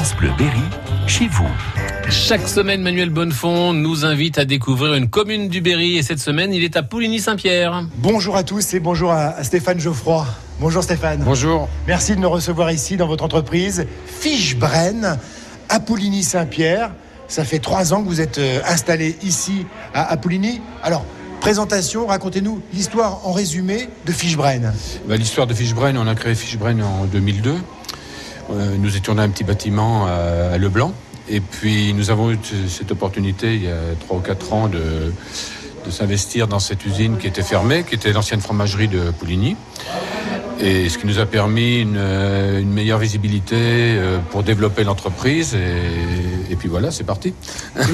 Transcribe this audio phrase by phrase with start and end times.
[0.00, 0.62] France Bleu Berry,
[1.06, 1.46] chez vous.
[2.08, 6.54] Chaque semaine, Manuel Bonnefond nous invite à découvrir une commune du Berry et cette semaine,
[6.54, 7.84] il est à Pouligny-Saint-Pierre.
[7.98, 10.26] Bonjour à tous et bonjour à Stéphane Geoffroy.
[10.58, 11.20] Bonjour Stéphane.
[11.22, 11.68] Bonjour.
[11.86, 15.18] Merci de nous recevoir ici dans votre entreprise Fichebrenn
[15.68, 16.92] à Pouligny-Saint-Pierre.
[17.28, 20.62] Ça fait trois ans que vous êtes euh, installé ici à, Pouligny.
[20.82, 21.04] Alors,
[21.42, 24.72] présentation, racontez-nous l'histoire en résumé de Fichebrenn.
[25.06, 27.54] Bah, l'histoire de Fichebrenn, on a créé Fichebrenn en 2002.
[28.52, 30.92] Euh, nous étions dans un petit bâtiment à Leblanc.
[31.28, 32.38] Et puis nous avons eu
[32.68, 35.12] cette opportunité il y a 3 ou 4 ans de,
[35.86, 39.56] de s'investir dans cette usine qui était fermée, qui était l'ancienne fromagerie de Pouligny.
[40.62, 45.54] Et ce qui nous a permis une, euh, meilleure visibilité euh, pour développer l'entreprise.
[45.54, 45.58] Et,
[46.56, 47.34] puis voilà, c'est parti.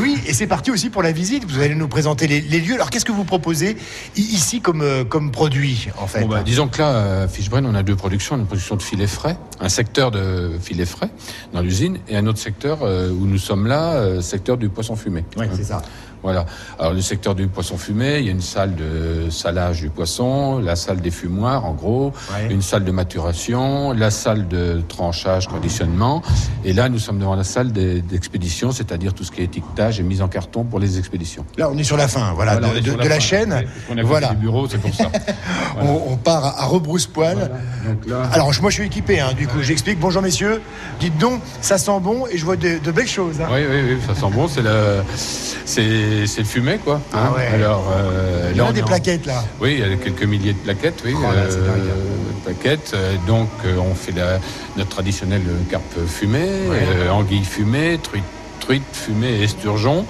[0.00, 1.44] Oui, et c'est parti aussi pour la visite.
[1.48, 2.74] Vous allez nous présenter les, lieux.
[2.74, 3.76] Alors qu'est-ce que vous proposez
[4.16, 7.82] ici comme, euh, comme produit en fait bah, Disons que là, à Fishbrain, on a
[7.82, 8.36] deux productions.
[8.36, 11.10] Une production de filets frais, un secteur de filets frais
[11.52, 15.24] dans l'usine, et un autre secteur où nous sommes là, secteur du poisson fumé.
[15.36, 15.82] Oui, c'est ça.
[16.22, 16.44] Voilà.
[16.80, 20.58] Alors le secteur du poisson fumé, il y a une salle de salage du poisson,
[20.58, 22.12] la salle des fumoirs en gros,
[22.50, 26.22] une salle de maturation, la salle de tranchage, conditionnement,
[26.64, 30.02] et là nous sommes devant la salle d'expédition, c'est-à-dire tout ce qui est étiquetage et
[30.02, 31.44] mise en carton pour les expéditions.
[31.56, 33.64] Là on est sur la fin, voilà, de, la, chaîne.
[33.90, 34.28] On a voilà.
[34.30, 35.10] du bureau, c'est pour ça.
[35.80, 37.50] on, part à rebrousse-poil.
[38.32, 39.98] Alors moi je suis équipé, hein, du coup j'explique.
[39.98, 40.62] Bonjour messieurs,
[41.00, 43.40] dites donc, ça sent bon et je vois de, belles choses.
[43.40, 43.48] Hein.
[43.50, 44.48] Oui, oui, oui, ça sent bon.
[44.48, 45.02] C'est le,
[45.66, 47.00] c'est le fumet, quoi.
[47.12, 47.40] Ah hein.
[47.54, 49.44] Alors, euh, il y a des plaquettes là.
[49.60, 51.14] Oui, il y a quelques milliers de plaquettes, oui.
[51.16, 51.74] Oh euh,
[52.44, 52.94] plaquettes.
[53.26, 54.38] Donc, euh, on fait la,
[54.76, 56.48] notre traditionnel carpe fumée,
[57.10, 58.24] anguille fumée, truite
[58.60, 60.06] truite, fumée et esturgeon.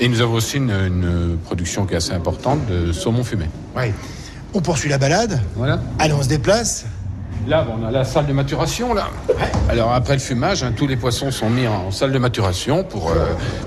[0.00, 3.46] Et nous avons aussi une, production qui est assez importante de saumon fumé.
[3.76, 3.92] Oui.
[4.54, 5.42] On poursuit la balade.
[5.56, 5.80] Voilà.
[5.98, 6.86] Allez, on se déplace.
[7.48, 8.92] Là, on a la salle de maturation.
[8.92, 9.08] Là.
[9.70, 13.08] Alors après le fumage, hein, tous les poissons sont mis en salle de maturation pour
[13.08, 13.14] euh,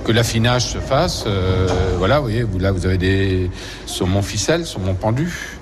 [0.06, 1.23] que l'affinage se fasse.
[1.26, 3.50] Euh, voilà, vous voyez, là vous avez des
[3.88, 5.58] saumons ficelles, saumons pendus,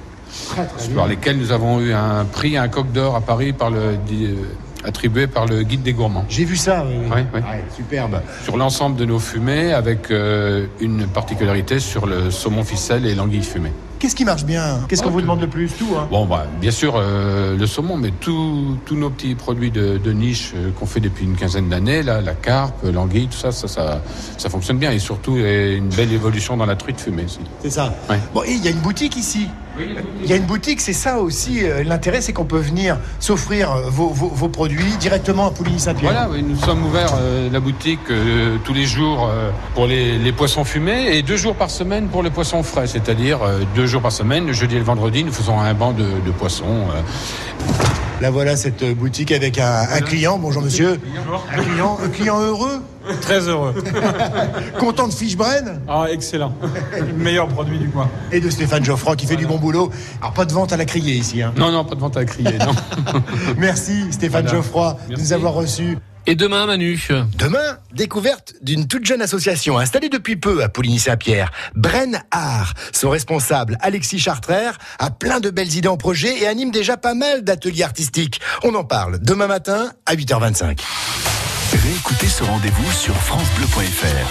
[0.49, 3.69] très, très par lesquels nous avons eu un prix, un coq d'or à Paris par
[3.69, 4.35] le euh,
[4.83, 6.25] attribué par le guide des gourmands.
[6.27, 7.23] J'ai vu ça, oui.
[7.73, 8.21] superbe.
[8.43, 13.71] Sur l'ensemble de nos fumées, avec une particularité sur le saumon ficelle et l'anguille fumée.
[13.99, 15.89] Qu'est-ce qui marche bien Qu'est-ce qu'on vous demande le plus Tout.
[15.97, 20.53] Hein bon, bah, bien sûr, euh, le saumon, mais tous nos petits produits de, niche
[20.55, 24.01] euh, qu'on fait depuis une quinzaine d'années, là, la carpe, l'anguille, tout ça ça, ça,
[24.37, 24.91] ça, fonctionne bien.
[24.91, 27.41] Et surtout, il y a une belle évolution dans la truite fumée aussi.
[27.61, 27.93] C'est ça.
[28.33, 29.49] Bon, il y a une boutique ici.
[30.23, 31.63] Il y a une boutique, c'est ça aussi.
[31.63, 36.11] Euh, l'intérêt, c'est qu'on peut venir s'offrir vos, vos, produits directement à Pouligny-Saint-Pierre.
[36.11, 37.13] Voilà, oui, nous sommes ouverts
[37.51, 37.99] la boutique
[38.63, 39.29] tous les jours
[39.75, 43.39] pour les, poissons fumés et deux jours par semaine pour les poissons frais, c'est-à-dire
[43.75, 46.87] deux jours par semaine, le jeudi et le vendredi, nous faisons un banc de, poissons.
[48.21, 50.37] Là voilà cette boutique avec un, client.
[50.37, 50.99] Bonjour monsieur.
[51.55, 52.81] Un client, un client heureux
[53.21, 53.73] Très heureux.
[54.79, 56.53] Content de Fishbrain Ah, excellent.
[56.97, 58.09] Le meilleur produit du coin.
[58.31, 59.89] Et de Stéphane Geoffroy qui fait du bon boulot.
[60.21, 61.41] Alors, pas de vente à la criée ici.
[61.41, 61.53] Hein.
[61.57, 62.73] Non, non, pas de vente à la criée, non.
[63.57, 65.97] Merci Stéphane Geoffroy de nous avoir reçus.
[66.25, 66.99] Et demain, Manu
[67.37, 72.73] Demain, découverte d'une toute jeune association installée depuis peu à Pouligny-Saint-Pierre, Bren Art.
[72.93, 77.15] Son responsable, Alexis Chartrère, a plein de belles idées en projet et anime déjà pas
[77.15, 78.41] mal d'ateliers artistiques.
[78.63, 80.79] On en parle demain matin à 8h25.
[81.71, 84.27] Réécoutez ce rendez-vous sur FranceBleu.fr.